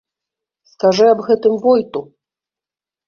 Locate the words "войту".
1.67-2.01